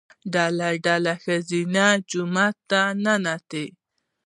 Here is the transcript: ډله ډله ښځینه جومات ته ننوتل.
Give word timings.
ډله 0.33 0.69
ډله 0.85 1.13
ښځینه 1.23 1.85
جومات 2.09 2.55
ته 2.69 2.81
ننوتل. 3.03 3.69